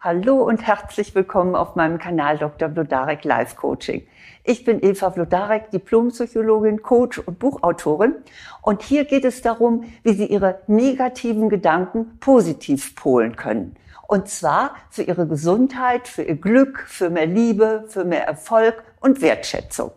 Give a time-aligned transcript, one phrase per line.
[0.00, 2.68] Hallo und herzlich willkommen auf meinem Kanal Dr.
[2.68, 4.06] Blodarek Life Coaching.
[4.44, 8.14] Ich bin Eva Blodarek, Diplompsychologin, Coach und Buchautorin.
[8.62, 13.74] Und hier geht es darum, wie Sie Ihre negativen Gedanken positiv polen können.
[14.06, 19.20] Und zwar für Ihre Gesundheit, für Ihr Glück, für mehr Liebe, für mehr Erfolg und
[19.20, 19.90] Wertschätzung.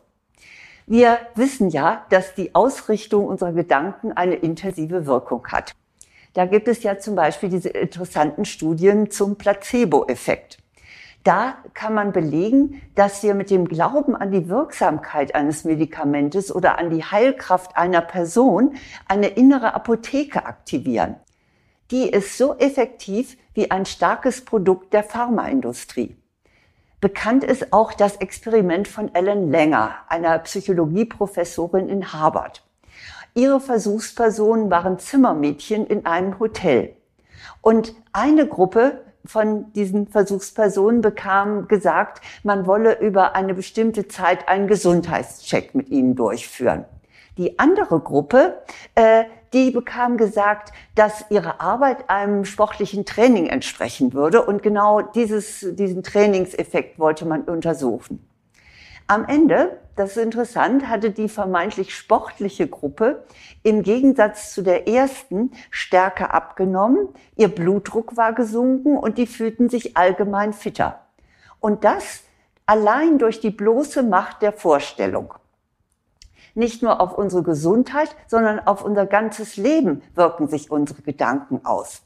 [0.87, 5.75] Wir wissen ja, dass die Ausrichtung unserer Gedanken eine intensive Wirkung hat.
[6.33, 10.57] Da gibt es ja zum Beispiel diese interessanten Studien zum Placebo-Effekt.
[11.23, 16.79] Da kann man belegen, dass wir mit dem Glauben an die Wirksamkeit eines Medikamentes oder
[16.79, 18.75] an die Heilkraft einer Person
[19.07, 21.17] eine innere Apotheke aktivieren.
[21.91, 26.15] Die ist so effektiv wie ein starkes Produkt der Pharmaindustrie.
[27.01, 32.63] Bekannt ist auch das Experiment von Ellen Langer, einer Psychologieprofessorin in Harvard.
[33.33, 36.95] Ihre Versuchspersonen waren Zimmermädchen in einem Hotel.
[37.61, 44.67] Und eine Gruppe von diesen Versuchspersonen bekam gesagt, man wolle über eine bestimmte Zeit einen
[44.67, 46.85] Gesundheitscheck mit ihnen durchführen.
[47.37, 48.61] Die andere Gruppe,
[48.95, 49.23] äh,
[49.53, 56.03] die bekam gesagt, dass ihre Arbeit einem sportlichen Training entsprechen würde und genau dieses, diesen
[56.03, 58.27] Trainingseffekt wollte man untersuchen.
[59.11, 63.25] Am Ende, das ist interessant, hatte die vermeintlich sportliche Gruppe
[63.61, 69.97] im Gegensatz zu der ersten Stärke abgenommen, ihr Blutdruck war gesunken und die fühlten sich
[69.97, 71.01] allgemein fitter.
[71.59, 72.21] Und das
[72.65, 75.33] allein durch die bloße Macht der Vorstellung.
[76.55, 82.03] Nicht nur auf unsere Gesundheit, sondern auf unser ganzes Leben wirken sich unsere Gedanken aus.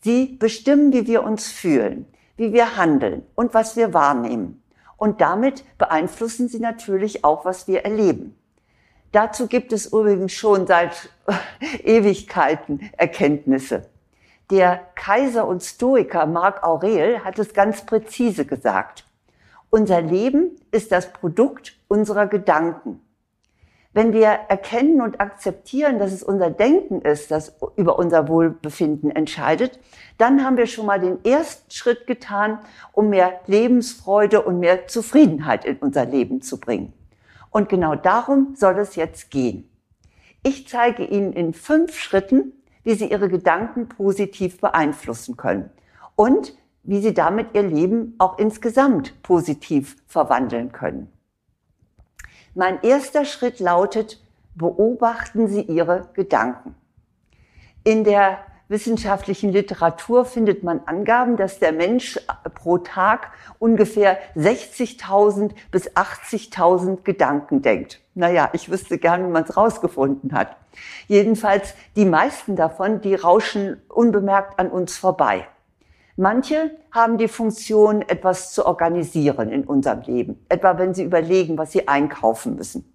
[0.00, 2.06] Sie bestimmen, wie wir uns fühlen,
[2.38, 4.62] wie wir handeln und was wir wahrnehmen
[4.96, 8.36] und damit beeinflussen sie natürlich auch, was wir erleben.
[9.12, 11.10] Dazu gibt es übrigens schon seit
[11.84, 13.88] Ewigkeiten Erkenntnisse.
[14.50, 19.04] Der Kaiser und Stoiker Marc Aurel hat es ganz präzise gesagt.
[19.70, 23.00] Unser Leben ist das Produkt unserer Gedanken.
[23.96, 29.80] Wenn wir erkennen und akzeptieren, dass es unser Denken ist, das über unser Wohlbefinden entscheidet,
[30.18, 32.58] dann haben wir schon mal den ersten Schritt getan,
[32.92, 36.92] um mehr Lebensfreude und mehr Zufriedenheit in unser Leben zu bringen.
[37.48, 39.66] Und genau darum soll es jetzt gehen.
[40.42, 42.52] Ich zeige Ihnen in fünf Schritten,
[42.84, 45.70] wie Sie Ihre Gedanken positiv beeinflussen können
[46.16, 51.10] und wie Sie damit Ihr Leben auch insgesamt positiv verwandeln können.
[52.58, 54.18] Mein erster Schritt lautet,
[54.54, 56.74] beobachten Sie Ihre Gedanken.
[57.84, 62.18] In der wissenschaftlichen Literatur findet man Angaben, dass der Mensch
[62.54, 68.00] pro Tag ungefähr 60.000 bis 80.000 Gedanken denkt.
[68.14, 70.56] Naja, ich wüsste gern, wie man es rausgefunden hat.
[71.08, 75.46] Jedenfalls, die meisten davon, die rauschen unbemerkt an uns vorbei.
[76.16, 81.72] Manche haben die Funktion, etwas zu organisieren in unserem Leben, etwa wenn sie überlegen, was
[81.72, 82.90] sie einkaufen müssen.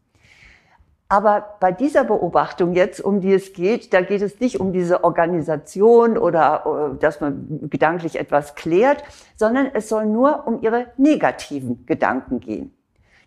[1.07, 5.03] Aber bei dieser Beobachtung jetzt, um die es geht, da geht es nicht um diese
[5.03, 9.03] Organisation oder äh, dass man gedanklich etwas klärt,
[9.35, 12.73] sondern es soll nur um ihre negativen Gedanken gehen.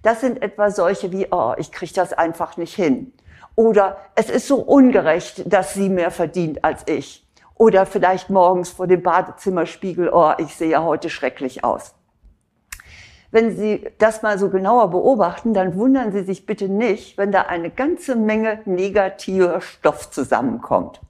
[0.03, 3.13] Das sind etwa solche wie, oh, ich kriege das einfach nicht hin.
[3.55, 7.24] Oder es ist so ungerecht, dass sie mehr verdient als ich.
[7.55, 11.95] Oder vielleicht morgens vor dem Badezimmerspiegel, oh, ich sehe ja heute schrecklich aus.
[13.31, 17.43] Wenn Sie das mal so genauer beobachten, dann wundern Sie sich bitte nicht, wenn da
[17.43, 21.01] eine ganze Menge negativer Stoff zusammenkommt.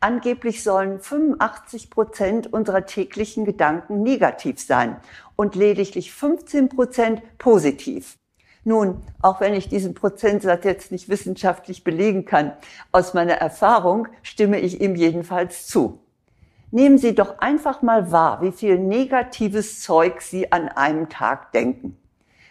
[0.00, 4.96] Angeblich sollen 85 Prozent unserer täglichen Gedanken negativ sein
[5.36, 8.16] und lediglich 15 Prozent positiv.
[8.64, 12.52] Nun, auch wenn ich diesen Prozentsatz jetzt nicht wissenschaftlich belegen kann,
[12.92, 16.00] aus meiner Erfahrung stimme ich ihm jedenfalls zu.
[16.70, 21.96] Nehmen Sie doch einfach mal wahr, wie viel negatives Zeug Sie an einem Tag denken.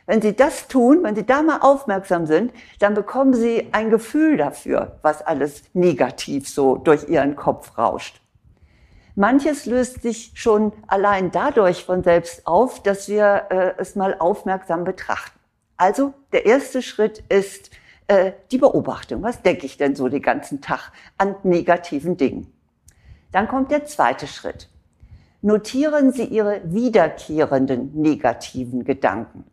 [0.08, 4.38] Wenn Sie das tun, wenn Sie da mal aufmerksam sind, dann bekommen Sie ein Gefühl
[4.38, 8.19] dafür, was alles negativ so durch Ihren Kopf rauscht.
[9.16, 14.84] Manches löst sich schon allein dadurch von selbst auf, dass wir äh, es mal aufmerksam
[14.84, 15.38] betrachten.
[15.80, 17.72] Also der erste Schritt ist
[18.08, 19.24] äh, die Beobachtung.
[19.24, 22.52] Was denke ich denn so den ganzen Tag an negativen Dingen?
[23.31, 24.68] Dann kommt der zweite Schritt.
[25.42, 29.46] Notieren Sie Ihre wiederkehrenden negativen Gedanken.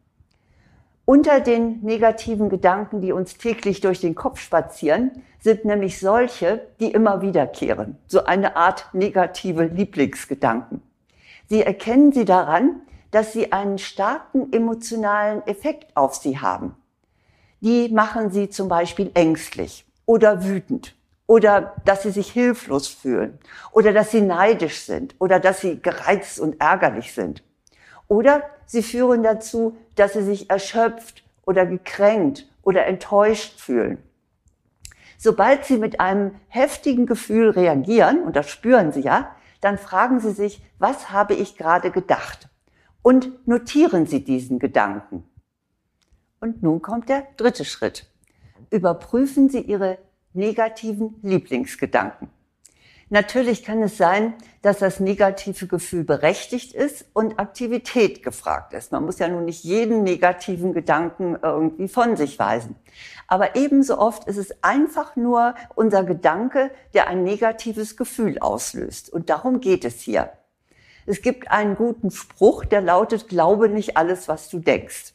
[1.05, 6.90] Unter den negativen Gedanken, die uns täglich durch den Kopf spazieren, sind nämlich solche, die
[6.90, 7.99] immer wiederkehren.
[8.08, 10.82] So eine Art negative Lieblingsgedanken.
[11.49, 16.76] Sie erkennen sie daran, dass sie einen starken emotionalen Effekt auf sie haben.
[17.61, 20.94] Die machen sie zum Beispiel ängstlich oder wütend
[21.26, 23.38] oder dass sie sich hilflos fühlen
[23.73, 27.43] oder dass sie neidisch sind oder dass sie gereizt und ärgerlich sind.
[28.08, 33.99] Oder sie führen dazu, dass sie sich erschöpft oder gekränkt oder enttäuscht fühlen.
[35.19, 40.32] Sobald sie mit einem heftigen Gefühl reagieren, und das spüren sie ja, dann fragen sie
[40.32, 42.49] sich, was habe ich gerade gedacht?
[43.06, 45.23] Und notieren sie diesen Gedanken.
[46.41, 48.05] Und nun kommt der dritte Schritt.
[48.70, 49.99] Überprüfen Sie Ihre
[50.32, 52.31] negativen Lieblingsgedanken.
[53.08, 58.91] Natürlich kann es sein, dass das negative Gefühl berechtigt ist und Aktivität gefragt ist.
[58.91, 62.75] Man muss ja nun nicht jeden negativen Gedanken irgendwie von sich weisen.
[63.29, 69.12] Aber ebenso oft ist es einfach nur unser Gedanke, der ein negatives Gefühl auslöst.
[69.12, 70.32] Und darum geht es hier.
[71.08, 75.14] Es gibt einen guten Spruch, der lautet, glaube nicht alles, was du denkst.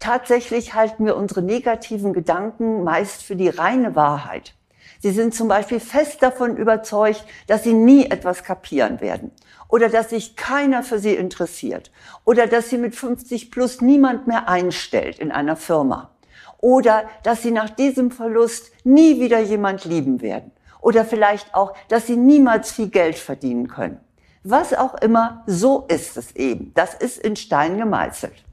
[0.00, 4.54] Tatsächlich halten wir unsere negativen Gedanken meist für die reine Wahrheit.
[5.00, 9.30] Sie sind zum Beispiel fest davon überzeugt, dass sie nie etwas kapieren werden
[9.68, 11.90] oder dass sich keiner für sie interessiert
[12.24, 16.10] oder dass sie mit 50 plus niemand mehr einstellt in einer Firma
[16.56, 22.06] oder dass sie nach diesem Verlust nie wieder jemand lieben werden oder vielleicht auch, dass
[22.06, 24.00] sie niemals viel Geld verdienen können.
[24.44, 26.72] Was auch immer, so ist es eben.
[26.74, 28.44] Das ist in Stein gemeißelt.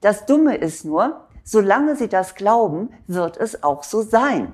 [0.00, 4.52] Das Dumme ist nur, solange sie das glauben, wird es auch so sein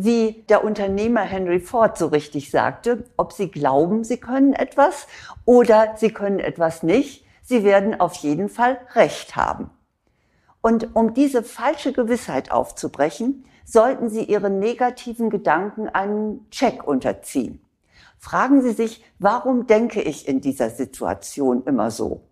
[0.00, 5.08] wie der Unternehmer Henry Ford so richtig sagte, ob sie glauben, sie können etwas
[5.44, 9.70] oder sie können etwas nicht, sie werden auf jeden Fall Recht haben.
[10.60, 17.60] Und um diese falsche Gewissheit aufzubrechen, sollten Sie Ihren negativen Gedanken einen Check unterziehen.
[18.18, 22.22] Fragen Sie sich, warum denke ich in dieser Situation immer so?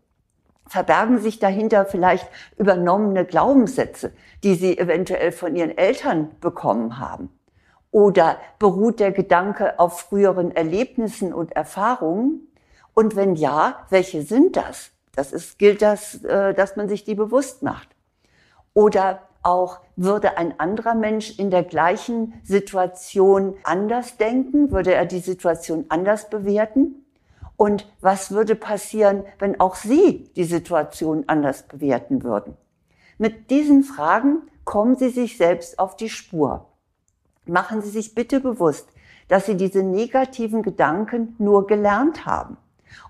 [0.67, 4.13] Verbergen sich dahinter vielleicht übernommene Glaubenssätze,
[4.43, 7.31] die Sie eventuell von Ihren Eltern bekommen haben?
[7.93, 12.49] Oder beruht der Gedanke auf früheren Erlebnissen und Erfahrungen?
[12.95, 14.91] Und wenn ja, welche sind das?
[15.15, 17.89] Das ist, gilt das, äh, dass man sich die bewusst macht.
[18.75, 24.71] Oder auch, würde ein anderer Mensch in der gleichen Situation anders denken?
[24.71, 27.07] Würde er die Situation anders bewerten?
[27.57, 32.57] Und was würde passieren, wenn auch Sie die Situation anders bewerten würden?
[33.17, 36.67] Mit diesen Fragen kommen Sie sich selbst auf die Spur
[37.49, 38.89] machen Sie sich bitte bewusst,
[39.29, 42.57] dass Sie diese negativen Gedanken nur gelernt haben.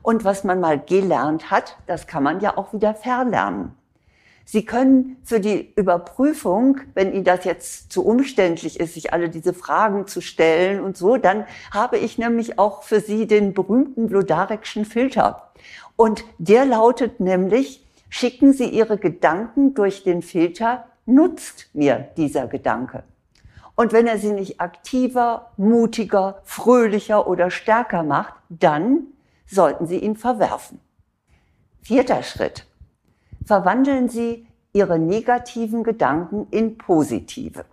[0.03, 3.77] Und was man mal gelernt hat, das kann man ja auch wieder verlernen.
[4.49, 9.53] Sie können für die Überprüfung, wenn Ihnen das jetzt zu umständlich ist, sich alle diese
[9.53, 14.85] Fragen zu stellen und so, dann habe ich nämlich auch für Sie den berühmten Blodarekschen
[14.85, 15.51] Filter.
[15.97, 23.03] Und der lautet nämlich, schicken Sie Ihre Gedanken durch den Filter, nutzt mir dieser Gedanke.
[23.75, 29.09] Und wenn er sie nicht aktiver, mutiger, fröhlicher oder stärker macht, dann
[29.47, 30.81] sollten Sie ihn verwerfen.
[31.83, 32.66] Vierter Schritt.
[33.47, 37.65] Verwandeln Sie Ihre negativen Gedanken in positive.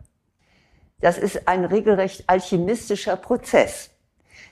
[1.02, 3.90] Das ist ein regelrecht alchemistischer Prozess.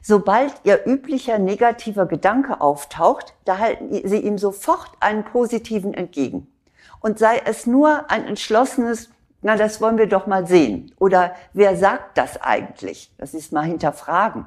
[0.01, 6.51] Sobald Ihr üblicher negativer Gedanke auftaucht, da halten Sie ihm sofort einen positiven entgegen.
[6.99, 9.09] Und sei es nur ein entschlossenes
[9.41, 10.93] na, das wollen wir doch mal sehen.
[10.99, 13.11] Oder wer sagt das eigentlich?
[13.17, 14.45] Das ist mal hinterfragen.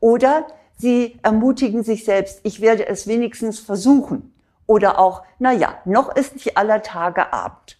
[0.00, 0.46] Oder
[0.76, 4.31] Sie ermutigen sich selbst, ich werde es wenigstens versuchen.
[4.66, 7.78] Oder auch, na ja, noch ist nicht aller Tage Abend.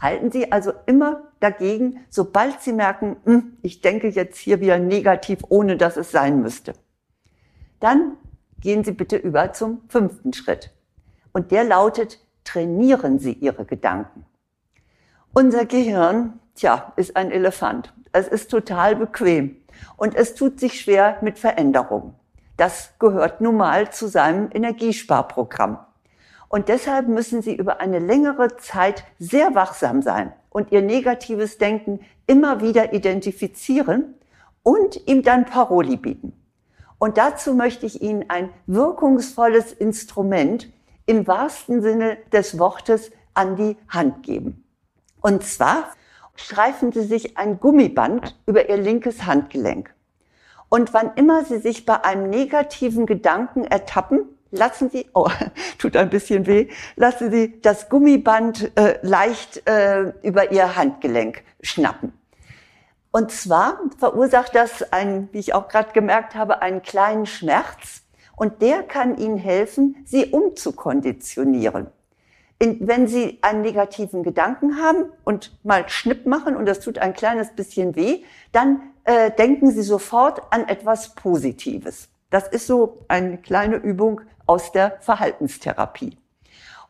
[0.00, 5.40] Halten Sie also immer dagegen, sobald Sie merken, hm, ich denke jetzt hier wieder negativ,
[5.48, 6.72] ohne dass es sein müsste.
[7.80, 8.16] Dann
[8.60, 10.70] gehen Sie bitte über zum fünften Schritt.
[11.32, 14.24] Und der lautet, trainieren Sie Ihre Gedanken.
[15.32, 17.92] Unser Gehirn, tja, ist ein Elefant.
[18.12, 19.56] Es ist total bequem
[19.96, 22.14] und es tut sich schwer mit Veränderungen.
[22.60, 25.78] Das gehört nun mal zu seinem Energiesparprogramm.
[26.50, 32.00] Und deshalb müssen Sie über eine längere Zeit sehr wachsam sein und Ihr negatives Denken
[32.26, 34.14] immer wieder identifizieren
[34.62, 36.34] und ihm dann Paroli bieten.
[36.98, 40.70] Und dazu möchte ich Ihnen ein wirkungsvolles Instrument
[41.06, 44.66] im wahrsten Sinne des Wortes an die Hand geben.
[45.22, 45.84] Und zwar
[46.34, 49.94] streifen Sie sich ein Gummiband über Ihr linkes Handgelenk.
[50.70, 55.28] Und wann immer Sie sich bei einem negativen Gedanken ertappen, lassen Sie, oh,
[55.78, 62.12] tut ein bisschen weh, lassen Sie das Gummiband äh, leicht äh, über Ihr Handgelenk schnappen.
[63.10, 68.02] Und zwar verursacht das, ein, wie ich auch gerade gemerkt habe, einen kleinen Schmerz.
[68.36, 71.88] Und der kann Ihnen helfen, Sie umzukonditionieren
[72.60, 77.14] in, wenn Sie einen negativen Gedanken haben und mal Schnipp machen und das tut ein
[77.14, 78.22] kleines bisschen weh,
[78.52, 82.08] dann äh, denken Sie sofort an etwas Positives.
[82.30, 86.16] Das ist so eine kleine Übung aus der Verhaltenstherapie.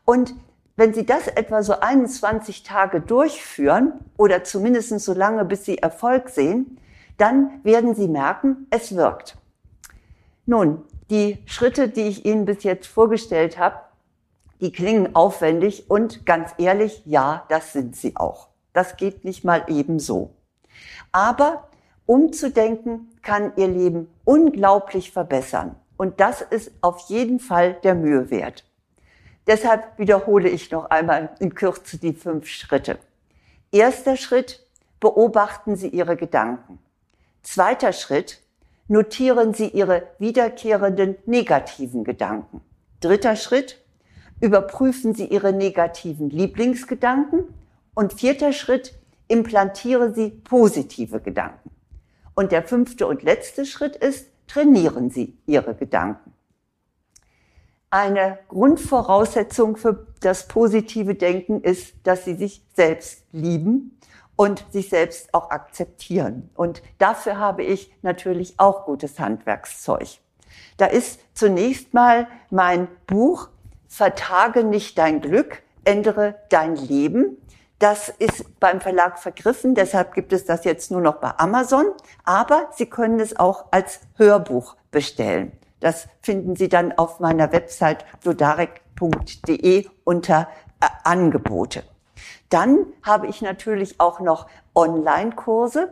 [0.05, 0.35] Und
[0.75, 6.29] wenn Sie das etwa so 21 Tage durchführen oder zumindest so lange, bis Sie Erfolg
[6.29, 6.77] sehen,
[7.17, 9.37] dann werden Sie merken, es wirkt.
[10.45, 13.75] Nun, die Schritte, die ich Ihnen bis jetzt vorgestellt habe,
[14.61, 18.49] die klingen aufwendig und ganz ehrlich, ja, das sind sie auch.
[18.73, 20.35] Das geht nicht mal eben so.
[21.11, 21.67] Aber
[22.11, 25.77] umzudenken kann Ihr Leben unglaublich verbessern.
[25.95, 28.65] Und das ist auf jeden Fall der Mühe wert.
[29.47, 32.99] Deshalb wiederhole ich noch einmal in Kürze die fünf Schritte.
[33.71, 34.67] Erster Schritt,
[34.99, 36.79] beobachten Sie Ihre Gedanken.
[37.43, 38.41] Zweiter Schritt,
[38.89, 42.59] notieren Sie Ihre wiederkehrenden negativen Gedanken.
[42.99, 43.81] Dritter Schritt,
[44.41, 47.45] überprüfen Sie Ihre negativen Lieblingsgedanken.
[47.93, 48.95] Und vierter Schritt,
[49.29, 51.70] implantieren Sie positive Gedanken.
[52.35, 56.33] Und der fünfte und letzte Schritt ist, trainieren Sie Ihre Gedanken.
[57.89, 63.97] Eine Grundvoraussetzung für das positive Denken ist, dass Sie sich selbst lieben
[64.37, 66.49] und sich selbst auch akzeptieren.
[66.55, 70.19] Und dafür habe ich natürlich auch gutes Handwerkszeug.
[70.77, 73.49] Da ist zunächst mal mein Buch
[73.87, 77.37] Vertage nicht dein Glück, ändere dein Leben.
[77.81, 81.87] Das ist beim Verlag vergriffen, deshalb gibt es das jetzt nur noch bei Amazon,
[82.23, 85.51] aber Sie können es auch als Hörbuch bestellen.
[85.79, 90.47] Das finden Sie dann auf meiner Website lodarek.de unter
[90.79, 91.83] äh, Angebote.
[92.49, 94.45] Dann habe ich natürlich auch noch
[94.75, 95.91] Online-Kurse.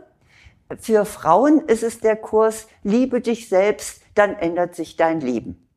[0.78, 5.68] Für Frauen ist es der Kurs Liebe dich selbst, dann ändert sich dein Leben.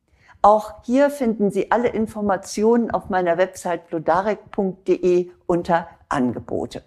[0.46, 6.84] Auch hier finden Sie alle Informationen auf meiner Website blodarek.de unter Angebote.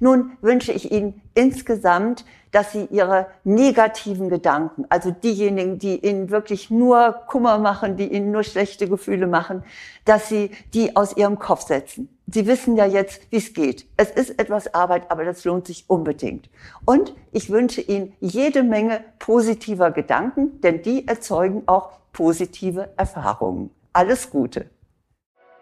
[0.00, 6.70] Nun wünsche ich Ihnen insgesamt, dass Sie Ihre negativen Gedanken, also diejenigen, die Ihnen wirklich
[6.70, 9.62] nur Kummer machen, die Ihnen nur schlechte Gefühle machen,
[10.04, 12.08] dass Sie die aus Ihrem Kopf setzen.
[12.26, 13.86] Sie wissen ja jetzt, wie es geht.
[13.96, 16.50] Es ist etwas Arbeit, aber das lohnt sich unbedingt.
[16.84, 23.70] Und ich wünsche Ihnen jede Menge positiver Gedanken, denn die erzeugen auch positive Erfahrungen.
[23.92, 24.66] Alles Gute.